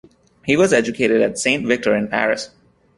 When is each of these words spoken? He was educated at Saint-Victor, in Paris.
He 0.43 0.57
was 0.57 0.73
educated 0.73 1.21
at 1.21 1.37
Saint-Victor, 1.37 1.95
in 1.95 2.07
Paris. 2.07 2.49